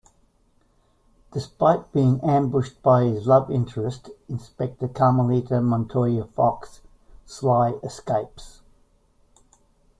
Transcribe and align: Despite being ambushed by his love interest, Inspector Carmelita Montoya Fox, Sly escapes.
Despite 1.31 1.91
being 1.93 2.21
ambushed 2.23 2.81
by 2.81 3.03
his 3.03 3.27
love 3.27 3.51
interest, 3.51 4.09
Inspector 4.27 4.87
Carmelita 4.87 5.61
Montoya 5.61 6.25
Fox, 6.25 6.81
Sly 7.27 7.73
escapes. 7.83 8.61